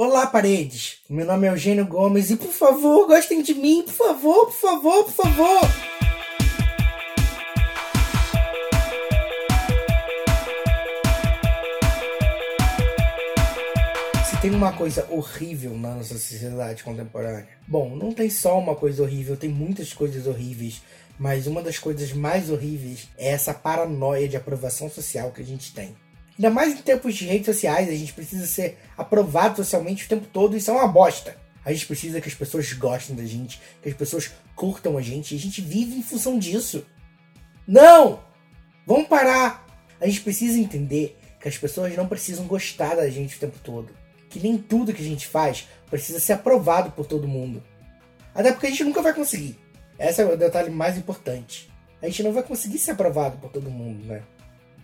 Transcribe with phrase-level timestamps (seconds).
[0.00, 0.98] Olá, paredes!
[1.10, 5.04] Meu nome é Eugênio Gomes e, por favor, gostem de mim, por favor, por favor,
[5.06, 5.60] por favor!
[14.24, 19.02] Se tem uma coisa horrível na nossa sociedade contemporânea, bom, não tem só uma coisa
[19.02, 20.80] horrível, tem muitas coisas horríveis,
[21.18, 25.74] mas uma das coisas mais horríveis é essa paranoia de aprovação social que a gente
[25.74, 25.96] tem.
[26.38, 30.26] Ainda mais em tempos de redes sociais, a gente precisa ser aprovado socialmente o tempo
[30.32, 31.36] todo isso é uma bosta.
[31.64, 35.34] A gente precisa que as pessoas gostem da gente, que as pessoas curtam a gente,
[35.34, 36.86] e a gente vive em função disso.
[37.66, 38.20] Não!
[38.86, 39.66] Vamos parar!
[40.00, 43.92] A gente precisa entender que as pessoas não precisam gostar da gente o tempo todo.
[44.30, 47.62] Que nem tudo que a gente faz precisa ser aprovado por todo mundo.
[48.32, 49.58] Até porque a gente nunca vai conseguir.
[49.98, 51.68] Esse é o detalhe mais importante.
[52.00, 54.22] A gente não vai conseguir ser aprovado por todo mundo, né?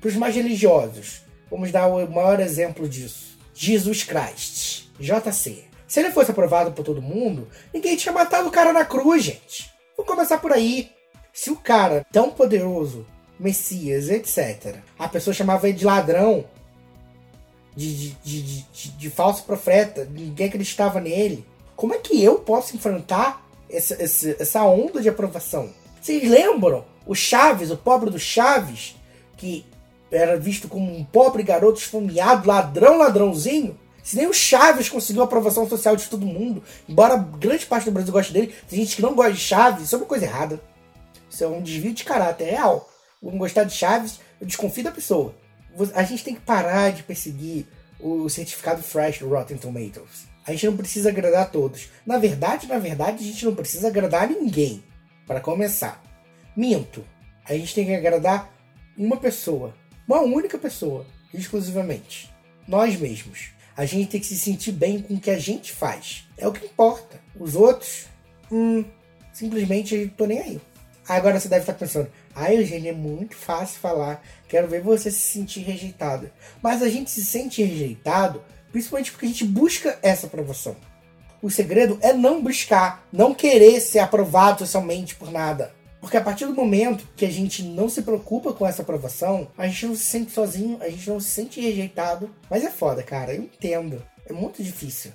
[0.00, 3.36] Para os mais religiosos, Vamos dar o maior exemplo disso.
[3.52, 5.64] Jesus Christ, JC.
[5.86, 9.70] Se ele fosse aprovado por todo mundo, ninguém tinha matado o cara na cruz, gente.
[9.94, 10.90] Vamos começar por aí.
[11.30, 13.06] Se o cara tão poderoso,
[13.38, 16.46] Messias, etc., a pessoa chamava ele de ladrão,
[17.76, 22.74] de, de, de, de, de falso profeta, ninguém acreditava nele, como é que eu posso
[22.74, 25.68] enfrentar essa, essa, essa onda de aprovação?
[26.00, 28.96] Vocês lembram o Chaves, o pobre do Chaves,
[29.36, 29.66] que
[30.12, 33.78] era visto como um pobre garoto esfomeado, ladrão, ladrãozinho.
[34.02, 37.92] Se nem o Chaves conseguiu a aprovação social de todo mundo, embora grande parte do
[37.92, 40.60] Brasil goste dele, tem gente que não gosta de Chaves, isso é uma coisa errada.
[41.30, 42.90] Isso é um desvio de caráter real.
[43.22, 45.34] Não gostar de Chaves, eu desconfio da pessoa.
[45.94, 47.66] A gente tem que parar de perseguir
[47.98, 50.26] o certificado fresh do Rotten Tomatoes.
[50.44, 51.88] A gente não precisa agradar a todos.
[52.04, 54.82] Na verdade, na verdade, a gente não precisa agradar a ninguém.
[55.26, 56.02] Para começar.
[56.56, 57.04] Minto.
[57.44, 58.52] A gente tem que agradar
[58.98, 59.72] uma pessoa.
[60.06, 62.32] Uma única pessoa, exclusivamente.
[62.66, 63.50] Nós mesmos.
[63.76, 66.28] A gente tem que se sentir bem com o que a gente faz.
[66.36, 67.20] É o que importa.
[67.38, 68.06] Os outros,
[68.50, 68.84] hum,
[69.32, 70.60] simplesmente tô nem aí.
[71.08, 74.22] Agora você deve estar pensando, ah, Eugênio, é muito fácil falar.
[74.48, 76.30] Quero ver você se sentir rejeitado.
[76.62, 78.42] Mas a gente se sente rejeitado
[78.72, 80.74] principalmente porque a gente busca essa aprovação.
[81.42, 85.74] O segredo é não buscar, não querer ser aprovado socialmente por nada.
[86.02, 89.68] Porque a partir do momento que a gente não se preocupa com essa aprovação, a
[89.68, 92.28] gente não se sente sozinho, a gente não se sente rejeitado.
[92.50, 94.04] Mas é foda, cara, eu entendo.
[94.26, 95.12] É muito difícil.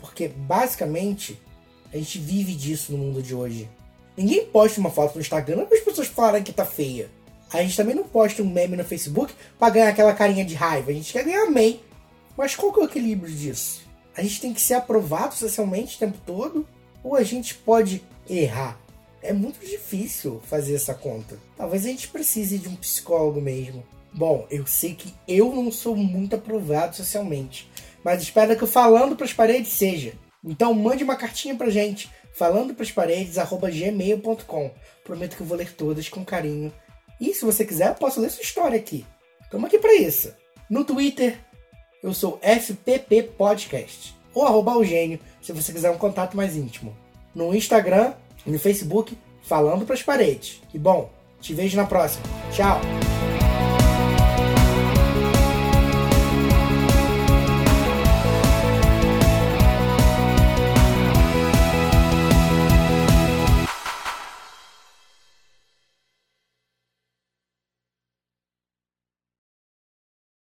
[0.00, 1.40] Porque basicamente
[1.94, 3.70] a gente vive disso no mundo de hoje.
[4.16, 7.08] Ninguém posta uma foto no Instagram para as pessoas falarem que tá feia.
[7.52, 10.90] A gente também não posta um meme no Facebook para ganhar aquela carinha de raiva.
[10.90, 11.80] A gente quer ganhar amém.
[12.36, 13.82] Mas qual que é o equilíbrio disso?
[14.16, 16.66] A gente tem que ser aprovado socialmente o tempo todo?
[17.04, 18.82] Ou a gente pode errar?
[19.22, 21.38] É muito difícil fazer essa conta.
[21.56, 23.84] Talvez a gente precise de um psicólogo mesmo.
[24.12, 27.70] Bom, eu sei que eu não sou muito aprovado socialmente,
[28.04, 30.12] mas espero que o falando para as paredes seja.
[30.44, 34.70] Então mande uma cartinha pra gente, falando para as paredes gmail.com.
[35.04, 36.72] Prometo que eu vou ler todas com carinho.
[37.20, 39.06] E se você quiser, eu posso ler sua história aqui.
[39.42, 40.34] Estamos aqui para isso.
[40.68, 41.38] No Twitter,
[42.02, 44.14] eu sou FPP Podcast.
[44.34, 46.96] Ou arroba Eugênio, se você quiser um contato mais íntimo.
[47.34, 48.14] No Instagram,
[48.50, 50.62] no Facebook, falando para as paredes.
[50.72, 51.10] E bom,
[51.40, 52.24] te vejo na próxima.
[52.50, 52.80] Tchau!